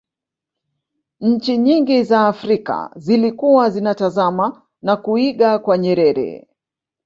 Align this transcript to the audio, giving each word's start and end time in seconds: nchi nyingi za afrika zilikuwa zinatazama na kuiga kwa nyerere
nchi 1.19 1.57
nyingi 1.57 2.03
za 2.03 2.27
afrika 2.27 2.91
zilikuwa 2.95 3.69
zinatazama 3.69 4.61
na 4.81 4.97
kuiga 4.97 5.59
kwa 5.59 5.77
nyerere 5.77 6.47